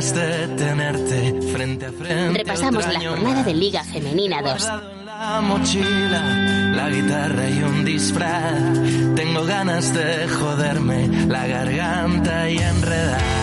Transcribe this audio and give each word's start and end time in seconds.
Ganas 0.00 0.14
de 0.14 0.48
tenerte 0.56 1.42
frente 1.52 1.86
a 1.86 1.92
frente. 1.92 2.38
Repasamos 2.38 2.86
la 2.86 3.00
jornada 3.00 3.42
de 3.42 3.54
Liga 3.54 3.84
Femenina 3.84 4.40
2. 4.40 4.44
Guardado 4.44 4.92
en 4.92 5.06
La 5.06 5.40
mochila, 5.42 6.72
la 6.74 6.88
guitarra 6.88 7.50
y 7.50 7.62
un 7.62 7.84
disfraz. 7.84 8.78
Tengo 9.14 9.44
ganas 9.44 9.92
de 9.92 10.26
joderme 10.28 11.06
la 11.26 11.46
garganta 11.46 12.48
y 12.48 12.58
enredar. 12.58 13.39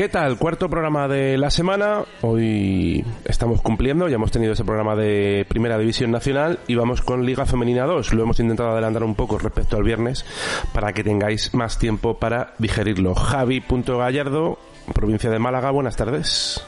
¿Qué 0.00 0.08
tal? 0.08 0.38
Cuarto 0.38 0.70
programa 0.70 1.08
de 1.08 1.36
la 1.36 1.50
semana. 1.50 2.04
Hoy 2.22 3.04
estamos 3.26 3.60
cumpliendo, 3.60 4.08
ya 4.08 4.14
hemos 4.14 4.30
tenido 4.30 4.54
ese 4.54 4.64
programa 4.64 4.96
de 4.96 5.44
Primera 5.46 5.76
División 5.76 6.10
Nacional 6.10 6.58
y 6.66 6.74
vamos 6.74 7.02
con 7.02 7.26
Liga 7.26 7.44
Femenina 7.44 7.84
2. 7.84 8.14
Lo 8.14 8.22
hemos 8.22 8.40
intentado 8.40 8.70
adelantar 8.70 9.04
un 9.04 9.14
poco 9.14 9.38
respecto 9.38 9.76
al 9.76 9.82
viernes 9.82 10.24
para 10.72 10.94
que 10.94 11.04
tengáis 11.04 11.52
más 11.52 11.78
tiempo 11.78 12.18
para 12.18 12.54
digerirlo. 12.56 13.14
Javi.gallardo, 13.14 14.58
provincia 14.94 15.28
de 15.28 15.38
Málaga, 15.38 15.70
buenas 15.70 15.96
tardes. 15.96 16.64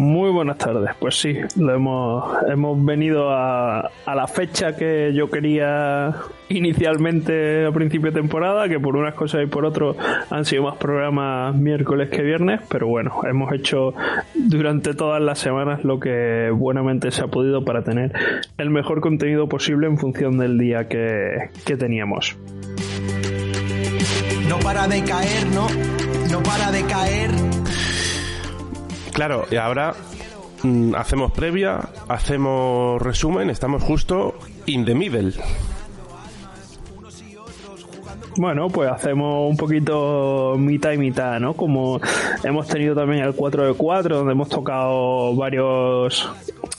Muy 0.00 0.30
buenas 0.30 0.56
tardes. 0.56 0.92
Pues 0.98 1.20
sí, 1.20 1.36
lo 1.56 1.74
hemos, 1.74 2.24
hemos 2.48 2.82
venido 2.82 3.28
a, 3.28 3.80
a 4.06 4.14
la 4.14 4.26
fecha 4.26 4.74
que 4.74 5.12
yo 5.12 5.28
quería 5.28 6.14
inicialmente 6.48 7.66
a 7.66 7.70
principio 7.70 8.10
de 8.10 8.18
temporada, 8.18 8.66
que 8.66 8.80
por 8.80 8.96
unas 8.96 9.12
cosas 9.12 9.42
y 9.44 9.46
por 9.46 9.66
otras 9.66 9.96
han 10.30 10.46
sido 10.46 10.62
más 10.62 10.78
programas 10.78 11.54
miércoles 11.54 12.08
que 12.08 12.22
viernes, 12.22 12.62
pero 12.70 12.86
bueno, 12.86 13.12
hemos 13.28 13.52
hecho 13.52 13.92
durante 14.34 14.94
todas 14.94 15.20
las 15.20 15.38
semanas 15.38 15.84
lo 15.84 16.00
que 16.00 16.50
buenamente 16.50 17.10
se 17.10 17.22
ha 17.22 17.26
podido 17.26 17.62
para 17.66 17.84
tener 17.84 18.10
el 18.56 18.70
mejor 18.70 19.02
contenido 19.02 19.50
posible 19.50 19.86
en 19.86 19.98
función 19.98 20.38
del 20.38 20.56
día 20.56 20.88
que, 20.88 21.50
que 21.66 21.76
teníamos. 21.76 22.38
No 24.48 24.58
para 24.60 24.88
de 24.88 25.04
caer, 25.04 25.46
no, 25.54 25.66
no 26.32 26.42
para 26.42 26.72
de 26.72 26.84
caer. 26.84 27.49
Claro, 29.20 29.44
y 29.50 29.56
ahora 29.56 29.92
mm, 30.62 30.94
hacemos 30.94 31.30
previa, 31.32 31.90
hacemos 32.08 33.02
resumen, 33.02 33.50
estamos 33.50 33.82
justo 33.82 34.32
in 34.64 34.86
the 34.86 34.94
middle. 34.94 35.34
Bueno, 38.38 38.70
pues 38.70 38.90
hacemos 38.90 39.50
un 39.50 39.58
poquito 39.58 40.54
mitad 40.56 40.92
y 40.92 40.96
mitad, 40.96 41.38
¿no? 41.38 41.52
Como 41.52 42.00
hemos 42.42 42.66
tenido 42.66 42.94
también 42.94 43.22
el 43.22 43.34
4 43.34 43.66
de 43.66 43.74
4, 43.74 44.16
donde 44.16 44.32
hemos 44.32 44.48
tocado 44.48 45.36
varios 45.36 46.26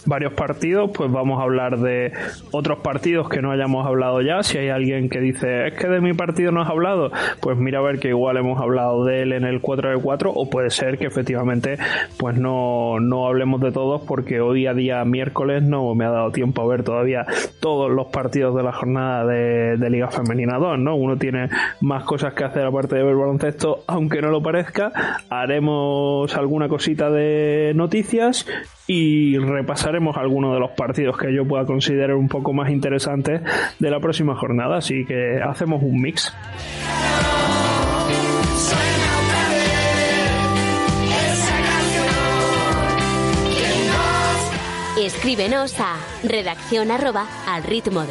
varios 0.06 0.34
partidos, 0.34 0.92
pues 0.94 1.12
vamos 1.12 1.40
a 1.40 1.44
hablar 1.44 1.80
de 1.80 2.12
otros 2.52 2.80
partidos 2.80 3.30
que 3.30 3.42
no 3.42 3.52
hayamos 3.52 3.86
hablado 3.86 4.22
ya. 4.22 4.44
Si 4.44 4.58
hay 4.58 4.70
alguien 4.70 5.10
que 5.10 5.20
dice, 5.20 5.68
es 5.68 5.74
que 5.74 5.88
de 5.88 6.02
mi 6.02 6.14
partido 6.14 6.52
no 6.52 6.62
has 6.62 6.70
hablado, 6.70 7.12
pues 7.42 7.58
mira 7.58 7.80
a 7.80 7.82
ver 7.82 8.00
que 8.00 8.10
igual 8.10 8.38
hemos 8.38 8.60
hablado 8.60 9.06
de 9.06 9.24
él 9.24 9.34
en 9.34 9.44
el 9.44 9.62
4 9.62 9.92
de 9.92 10.02
4, 10.02 10.32
o 10.34 10.50
puede 10.50 10.70
ser 10.70 10.98
que 10.98 11.06
efectivamente 11.06 11.78
pues 12.18 12.38
no, 12.38 13.00
no 13.00 13.28
hablemos 13.28 13.62
de 13.62 13.72
todos, 13.72 14.02
porque 14.08 14.42
hoy 14.42 14.68
a 14.68 14.74
día 14.74 15.04
miércoles 15.06 15.64
no 15.64 15.94
me 15.96 16.06
ha 16.06 16.12
dado 16.12 16.32
tiempo 16.32 16.62
a 16.62 16.68
ver 16.68 16.84
todavía 16.84 17.26
todos 17.60 17.92
los 17.92 18.08
partidos 18.08 18.56
de 18.56 18.64
la 18.64 18.72
jornada 18.72 19.26
de, 19.26 19.78
de 19.78 19.90
Liga 19.90 20.10
Femenina 20.10 20.58
2, 20.58 20.80
¿no? 20.80 20.96
Uno 20.96 21.18
tiene 21.18 21.50
más 21.82 22.04
cosas 22.04 22.34
que 22.34 22.44
hacer 22.44 22.66
aparte 22.66 22.96
de 22.96 23.04
ver 23.04 23.16
baloncesto, 23.16 23.84
aunque 23.88 24.22
no 24.22 24.30
lo 24.30 24.42
parezca. 24.42 24.92
Haremos 25.30 26.36
alguna 26.36 26.68
cosita 26.68 27.10
de 27.10 27.74
noticias 27.76 28.46
y 28.94 29.38
repasaremos 29.38 30.18
algunos 30.18 30.54
de 30.54 30.60
los 30.60 30.72
partidos 30.72 31.18
que 31.18 31.34
yo 31.34 31.48
pueda 31.48 31.66
considerar 31.66 32.14
un 32.14 32.28
poco 32.28 32.52
más 32.52 32.70
interesantes 32.70 33.42
de 33.80 33.90
la 33.90 34.02
próxima 34.02 34.36
jornada, 34.36 34.78
así 34.78 35.06
que 35.06 35.40
hacemos 35.42 35.82
un 35.82 36.02
mix. 36.02 36.36
Escríbenos 45.00 45.80
a 45.80 45.96
redacción 46.28 46.92
arroba 46.92 47.28
al 47.48 47.64
ritmo. 47.64 48.04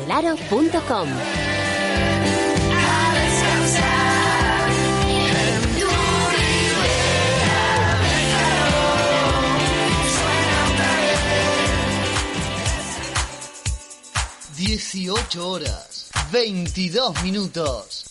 18 14.70 15.48
horas, 15.48 16.10
22 16.30 17.24
minutos. 17.24 18.04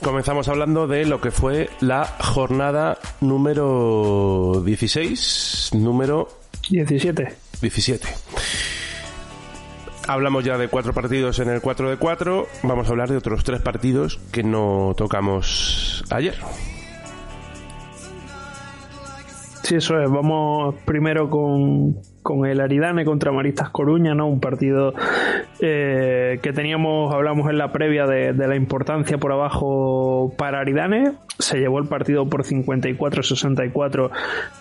Comenzamos 0.00 0.46
hablando 0.46 0.86
de 0.86 1.06
lo 1.06 1.20
que 1.20 1.32
fue 1.32 1.70
la 1.80 2.06
jornada 2.20 3.00
número 3.20 4.62
16, 4.64 5.70
número 5.72 6.38
17. 6.70 7.34
17 7.60 8.27
Hablamos 10.08 10.42
ya 10.42 10.56
de 10.56 10.68
cuatro 10.68 10.94
partidos 10.94 11.38
en 11.38 11.50
el 11.50 11.60
4 11.60 11.90
de 11.90 11.98
4. 11.98 12.46
Vamos 12.62 12.88
a 12.88 12.90
hablar 12.90 13.10
de 13.10 13.18
otros 13.18 13.44
tres 13.44 13.60
partidos 13.60 14.18
que 14.32 14.42
no 14.42 14.94
tocamos 14.96 16.02
ayer. 16.08 16.34
Sí, 19.64 19.74
eso 19.74 20.00
es. 20.00 20.10
Vamos 20.10 20.76
primero 20.86 21.28
con, 21.28 21.96
con 22.22 22.46
el 22.46 22.58
Aridane 22.62 23.04
contra 23.04 23.32
Maristas 23.32 23.68
Coruña, 23.68 24.14
¿no? 24.14 24.26
Un 24.28 24.40
partido 24.40 24.94
eh, 25.60 26.38
que 26.42 26.52
teníamos, 26.52 27.12
hablamos 27.12 27.50
en 27.50 27.58
la 27.58 27.72
previa 27.72 28.06
de, 28.06 28.32
de 28.32 28.48
la 28.48 28.56
importancia 28.56 29.18
por 29.18 29.32
abajo 29.32 30.32
para 30.36 30.60
Aridane. 30.60 31.12
Se 31.38 31.58
llevó 31.58 31.78
el 31.78 31.86
partido 31.86 32.28
por 32.28 32.44
54-64 32.44 34.10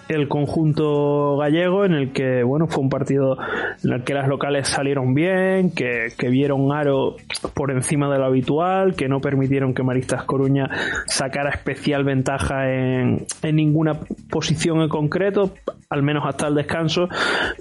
el 0.09 0.27
conjunto 0.27 1.37
gallego, 1.37 1.85
en 1.85 1.93
el 1.93 2.11
que, 2.13 2.43
bueno, 2.43 2.67
fue 2.67 2.83
un 2.83 2.89
partido 2.89 3.37
en 3.83 3.93
el 3.93 4.03
que 4.03 4.13
las 4.13 4.27
locales 4.27 4.67
salieron 4.67 5.13
bien, 5.13 5.71
que, 5.71 6.13
que 6.17 6.29
vieron 6.29 6.71
aro 6.71 7.15
por 7.53 7.71
encima 7.71 8.11
de 8.11 8.19
lo 8.19 8.25
habitual, 8.25 8.95
que 8.95 9.07
no 9.07 9.19
permitieron 9.21 9.73
que 9.73 9.83
Maristas 9.83 10.23
Coruña 10.23 10.69
sacara 11.07 11.49
especial 11.49 12.03
ventaja 12.03 12.71
en, 12.71 13.25
en 13.41 13.55
ninguna 13.55 13.99
posición 14.29 14.81
en 14.81 14.89
concreto. 14.89 15.51
Al 15.89 16.03
menos 16.03 16.25
hasta 16.25 16.47
el 16.47 16.55
descanso, 16.55 17.07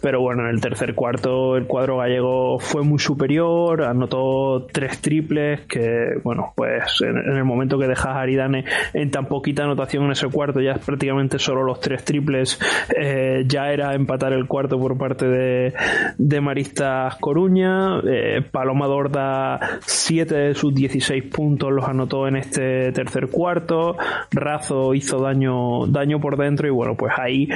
pero 0.02 0.20
bueno, 0.20 0.42
en 0.42 0.54
el 0.56 0.60
tercer 0.60 0.96
cuarto 0.96 1.56
el 1.56 1.66
cuadro 1.66 1.98
gallego 1.98 2.58
fue 2.58 2.82
muy 2.82 2.98
superior, 2.98 3.84
anotó 3.84 4.66
tres 4.72 5.00
triples 5.00 5.60
que, 5.66 6.18
bueno, 6.24 6.52
pues 6.56 7.02
en, 7.02 7.16
el 7.16 7.44
momento 7.44 7.78
que 7.78 7.86
dejas 7.86 8.06
a 8.06 8.20
Aridane 8.22 8.64
en 8.94 9.12
tan 9.12 9.26
poquita 9.26 9.62
anotación 9.62 10.06
en 10.06 10.10
ese 10.10 10.26
cuarto, 10.26 10.60
ya 10.60 10.74
prácticamente 10.74 11.38
solo 11.38 11.62
los 11.62 11.78
tres 11.78 12.04
triples, 12.04 12.58
eh, 13.00 13.44
ya 13.46 13.70
era 13.70 13.94
empatar 13.94 14.32
el 14.32 14.48
cuarto 14.48 14.76
por 14.76 14.98
parte 14.98 15.28
de, 15.28 15.74
de 16.18 16.40
Maristas 16.40 17.14
Coruña, 17.20 18.00
eh, 18.00 18.42
Paloma 18.50 18.88
Dorda 18.88 19.78
7 19.82 20.34
de 20.34 20.54
sus 20.54 20.74
16 20.74 21.22
puntos 21.32 21.70
los 21.70 21.88
anotó 21.88 22.26
en 22.26 22.36
este 22.36 22.90
tercer 22.90 23.28
cuarto, 23.28 23.96
Razo 24.32 24.94
hizo 24.94 25.20
daño, 25.20 25.86
daño 25.86 26.18
por 26.18 26.36
dentro 26.36 26.66
y 26.66 26.70
bueno, 26.70 26.96
pues 26.96 27.12
ahí 27.16 27.48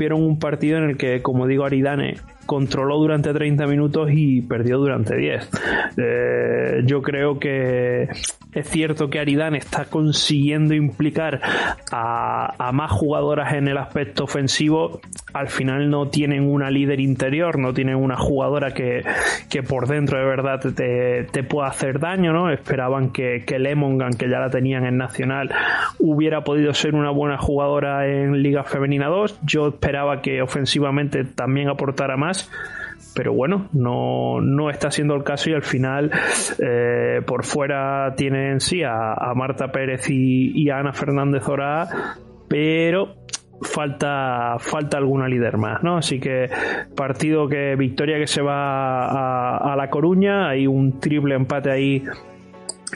rompieron 0.00 0.22
un 0.22 0.38
partido 0.38 0.78
en 0.78 0.84
el 0.84 0.96
que, 0.96 1.20
como 1.20 1.46
digo, 1.46 1.64
Aridane 1.64 2.16
controló 2.50 2.98
durante 2.98 3.32
30 3.32 3.64
minutos 3.68 4.10
y 4.12 4.42
perdió 4.42 4.78
durante 4.78 5.16
10. 5.16 5.50
Eh, 5.96 6.82
yo 6.84 7.00
creo 7.00 7.38
que 7.38 8.08
es 8.52 8.68
cierto 8.68 9.08
que 9.08 9.20
Aridane 9.20 9.58
está 9.58 9.84
consiguiendo 9.84 10.74
implicar 10.74 11.40
a, 11.92 12.70
más 12.72 12.90
jugadoras 12.90 13.54
en 13.54 13.68
el 13.68 13.78
aspecto 13.78 14.24
ofensivo. 14.24 15.00
Al 15.32 15.48
final 15.48 15.90
no 15.90 16.08
tienen 16.08 16.48
una 16.48 16.70
líder 16.70 16.98
interior, 16.98 17.56
no 17.56 17.72
tienen 17.72 17.94
una 17.94 18.16
jugadora 18.16 18.72
que, 18.74 19.04
por 19.68 19.86
dentro 19.86 20.18
de 20.18 20.24
verdad 20.24 20.58
te, 20.58 21.42
pueda 21.44 21.68
hacer 21.68 22.00
daño, 22.00 22.32
¿no? 22.32 22.50
Esperaban 22.50 23.10
que, 23.10 23.44
que 23.46 23.60
Lemongan, 23.60 24.14
que 24.14 24.28
ya 24.28 24.40
la 24.40 24.50
tenían 24.50 24.84
en 24.86 24.96
Nacional, 24.96 25.54
hubiera 26.00 26.42
podido 26.42 26.74
ser 26.74 26.96
una 26.96 27.10
buena 27.10 27.38
jugadora 27.38 28.08
en 28.08 28.42
Liga 28.42 28.64
Femenina 28.64 29.06
2. 29.06 29.40
Yo 29.42 29.68
esperaba 29.68 30.20
que 30.20 30.42
ofensivamente 30.42 31.24
también 31.24 31.68
aportara 31.68 32.16
más 32.16 32.39
pero 33.14 33.32
bueno, 33.32 33.68
no, 33.72 34.40
no 34.40 34.70
está 34.70 34.90
siendo 34.90 35.14
el 35.14 35.24
caso 35.24 35.50
y 35.50 35.54
al 35.54 35.62
final 35.62 36.10
eh, 36.58 37.22
por 37.26 37.44
fuera 37.44 38.14
tienen 38.16 38.60
sí 38.60 38.82
a, 38.82 39.14
Marta 39.34 39.72
Pérez 39.72 40.08
y, 40.08 40.70
a 40.70 40.78
Ana 40.78 40.92
Fernández 40.92 41.46
Ora, 41.48 42.16
pero 42.48 43.16
falta 43.62 44.56
falta 44.58 44.96
alguna 44.96 45.28
líder 45.28 45.58
más, 45.58 45.82
¿no? 45.82 45.98
Así 45.98 46.18
que 46.18 46.48
partido 46.96 47.48
que 47.48 47.76
victoria 47.76 48.18
que 48.18 48.26
se 48.26 48.42
va 48.42 49.56
a 49.56 49.76
La 49.76 49.90
Coruña, 49.90 50.48
hay 50.48 50.66
un 50.66 50.98
triple 50.98 51.34
empate 51.34 51.70
ahí 51.70 52.04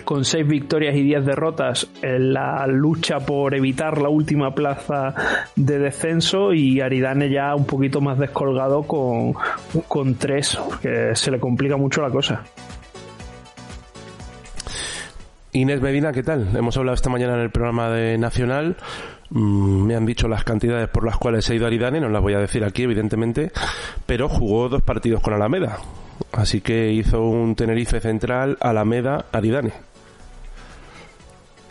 con 0.05 0.25
seis 0.25 0.47
victorias 0.47 0.95
y 0.97 1.03
diez 1.03 1.25
derrotas 1.25 1.89
en 2.03 2.33
la 2.33 2.67
lucha 2.67 3.21
por 3.21 3.55
evitar 3.55 4.01
la 4.01 4.09
última 4.09 4.55
plaza 4.55 5.15
de 5.57 5.79
descenso 5.79 6.53
y 6.53 6.81
Aridane 6.81 7.31
ya 7.31 7.55
un 7.55 7.67
poquito 7.67 8.01
más 8.01 8.19
descolgado 8.19 8.83
con, 8.83 9.35
con 9.89 10.15
tres, 10.17 10.59
que 10.83 11.15
se 11.15 11.31
le 11.31 11.39
complica 11.39 11.77
mucho 11.77 12.03
la 12.03 12.11
cosa. 12.11 12.43
Inés 15.53 15.81
Medina, 15.81 16.13
¿qué 16.13 16.25
tal? 16.25 16.49
Hemos 16.57 16.77
hablado 16.77 16.95
esta 16.97 17.11
mañana 17.11 17.35
en 17.35 17.41
el 17.41 17.51
programa 17.51 17.89
de 17.91 18.19
Nacional. 18.19 18.77
Mm, 19.31 19.87
me 19.87 19.95
han 19.95 20.05
dicho 20.05 20.27
las 20.27 20.43
cantidades 20.43 20.89
por 20.89 21.05
las 21.05 21.17
cuales 21.17 21.49
ha 21.49 21.55
ido 21.55 21.67
Aridane, 21.67 22.01
no 22.01 22.09
las 22.09 22.23
voy 22.23 22.35
a 22.35 22.39
decir 22.39 22.65
aquí, 22.65 22.83
evidentemente, 22.83 23.53
pero 24.05 24.29
jugó 24.29 24.69
dos 24.69 24.83
partidos 24.83 25.23
con 25.23 25.33
Alameda. 25.33 25.79
Así 26.33 26.61
que 26.61 26.93
hizo 26.93 27.23
un 27.23 27.55
Tenerife 27.55 28.01
central, 28.01 28.57
Alameda, 28.61 29.27
Aridane. 29.33 29.73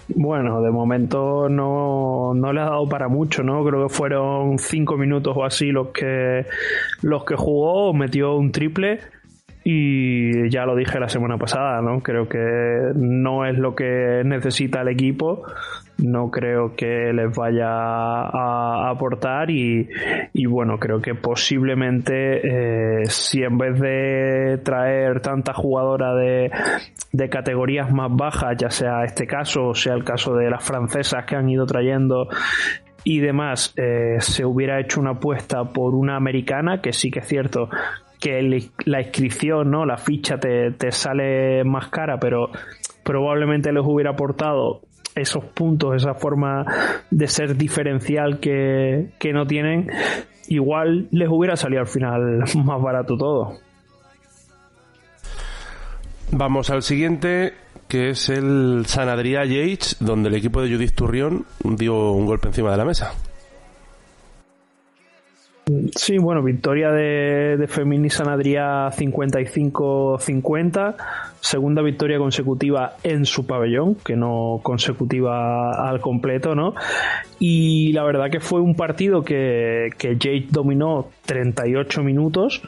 Bueno, 0.10 0.62
de 0.62 0.70
momento 0.70 1.48
no, 1.50 2.34
no 2.36 2.54
le 2.54 2.62
ha 2.62 2.66
dado 2.66 2.88
para 2.88 3.08
mucho, 3.08 3.44
¿no? 3.44 3.64
Creo 3.64 3.88
que 3.88 3.94
fueron 3.94 4.60
cinco 4.60 4.98
minutos 4.98 5.34
o 5.36 5.46
así 5.46 5.72
los 5.72 5.90
que, 5.90 6.46
los 7.02 7.24
que 7.24 7.36
jugó, 7.36 7.94
metió 7.94 8.36
un 8.36 8.52
triple 8.52 9.00
y 9.64 10.50
ya 10.50 10.66
lo 10.66 10.76
dije 10.76 11.00
la 11.00 11.08
semana 11.08 11.38
pasada, 11.38 11.82
¿no? 11.82 12.02
Creo 12.02 12.28
que 12.28 12.92
no 12.96 13.46
es 13.46 13.58
lo 13.58 13.76
que 13.76 14.22
necesita 14.26 14.82
el 14.82 14.90
equipo 14.90 15.46
no 15.98 16.30
creo 16.30 16.76
que 16.76 17.14
les 17.14 17.36
vaya 17.36 17.70
a, 17.70 18.90
aportar 18.90 19.50
y, 19.50 19.88
bueno, 20.46 20.78
creo 20.78 21.02
que 21.02 21.16
posiblemente 21.16 23.02
eh, 23.02 23.06
si 23.06 23.44
en 23.44 23.58
vez 23.58 23.80
de 23.80 24.60
traer 24.64 25.22
tanta 25.22 25.54
jugadora 25.54 26.14
de, 26.14 26.52
de, 27.12 27.30
categorías 27.30 27.92
más 27.92 28.10
bajas, 28.12 28.56
ya 28.58 28.70
sea 28.70 29.04
este 29.04 29.26
caso 29.26 29.68
o 29.68 29.76
sea 29.76 29.94
el 29.94 30.04
caso 30.04 30.36
de 30.36 30.50
las 30.50 30.64
francesas 30.64 31.26
que 31.26 31.36
han 31.36 31.50
ido 31.50 31.66
trayendo 31.66 32.28
y 33.04 33.20
demás, 33.20 33.74
eh, 33.78 34.18
se 34.20 34.46
hubiera 34.46 34.80
hecho 34.80 35.02
una 35.02 35.12
apuesta 35.12 35.66
por 35.66 35.94
una 35.94 36.16
americana, 36.16 36.82
que 36.82 36.94
sí 36.94 37.12
que 37.12 37.20
es 37.20 37.28
cierto 37.28 37.70
que 38.24 38.70
la 38.86 39.02
inscripción, 39.02 39.70
¿no? 39.70 39.86
La 39.86 39.98
ficha 39.98 40.38
te, 40.38 40.72
te 40.72 40.94
sale 40.94 41.66
más 41.66 41.90
cara, 41.90 42.18
pero 42.22 42.52
probablemente 43.04 43.74
les 43.74 43.84
hubiera 43.86 44.12
aportado 44.12 44.80
esos 45.14 45.44
puntos, 45.44 45.94
esa 45.98 46.14
forma 46.14 46.66
de 47.12 47.28
ser 47.28 47.58
diferencial 47.58 48.40
que, 48.40 49.12
no 49.34 49.46
tienen, 49.46 49.90
igual 50.48 51.10
les 51.12 51.28
hubiera 51.30 51.58
salido 51.58 51.82
al 51.82 51.88
final 51.88 52.44
más 52.64 52.82
barato 52.82 53.18
todo. 53.18 53.58
Vamos 56.32 56.70
al 56.70 56.82
siguiente, 56.82 57.56
que 57.90 58.12
es 58.12 58.30
el 58.30 58.86
San 58.88 59.10
Adrià 59.10 59.44
Yates, 59.44 59.98
donde 60.00 60.30
el 60.30 60.36
equipo 60.36 60.62
de 60.62 60.74
Judith 60.74 60.96
Turrión 60.96 61.46
dio 61.62 62.12
un 62.14 62.26
golpe 62.26 62.48
encima 62.48 62.72
de 62.72 62.78
la 62.78 62.86
mesa. 62.86 63.14
Sí, 65.96 66.18
bueno, 66.18 66.42
victoria 66.42 66.92
de, 66.92 67.56
de 67.58 67.68
Femini 67.68 68.10
San 68.10 68.28
Adrià 68.28 68.90
55-50, 68.90 70.96
segunda 71.40 71.84
victoria 71.84 72.18
consecutiva 72.18 72.96
en 73.04 73.26
su 73.26 73.46
pabellón, 73.46 73.94
que 73.96 74.16
no 74.16 74.60
consecutiva 74.64 75.88
al 75.88 76.02
completo, 76.02 76.56
¿no? 76.56 76.74
Y 77.38 77.94
la 77.94 78.04
verdad 78.04 78.32
que 78.32 78.40
fue 78.40 78.60
un 78.60 78.76
partido 78.76 79.24
que, 79.24 79.92
que 80.00 80.18
Jade 80.20 80.48
dominó 80.50 81.10
38 81.26 82.02
minutos, 82.02 82.64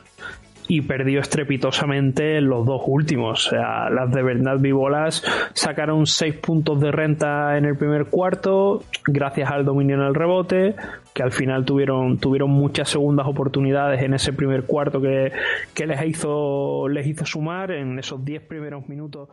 y 0.68 0.82
perdió 0.82 1.20
estrepitosamente 1.20 2.42
los 2.42 2.66
dos 2.66 2.82
últimos. 2.86 3.48
O 3.48 3.50
sea, 3.50 3.90
las 3.90 4.12
de 4.12 4.24
Bernat 4.24 4.62
Vibolas 4.62 5.24
sacaron 5.54 6.06
seis 6.06 6.36
puntos 6.36 6.80
de 6.82 6.92
renta 6.92 7.58
en 7.58 7.66
el 7.66 7.78
primer 7.78 8.06
cuarto, 8.06 8.84
gracias 9.06 9.52
al 9.52 9.66
dominio 9.66 9.96
en 9.96 10.02
el 10.02 10.16
rebote, 10.16 10.76
que 11.14 11.24
al 11.24 11.32
final 11.32 11.66
tuvieron, 11.66 12.18
tuvieron 12.18 12.50
muchas 12.50 12.90
segundas 12.90 13.28
oportunidades 13.28 14.02
en 14.02 14.14
ese 14.14 14.34
primer 14.34 14.64
cuarto 14.64 15.02
que, 15.02 15.32
que 15.74 15.86
les 15.86 16.04
hizo, 16.06 16.88
les 16.88 17.08
hizo 17.08 17.26
sumar 17.26 17.72
en 17.72 18.00
esos 18.00 18.24
diez 18.24 18.42
primeros 18.42 18.88
minutos. 18.88 19.30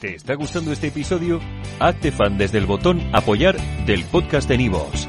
¿Te 0.00 0.16
está 0.16 0.34
gustando 0.34 0.72
este 0.72 0.88
episodio? 0.88 1.38
Hazte 1.78 2.10
fan 2.10 2.36
desde 2.36 2.58
el 2.58 2.66
botón 2.66 3.00
apoyar 3.12 3.56
del 3.86 4.04
podcast 4.04 4.48
de 4.48 4.58
Nivos. 4.58 5.08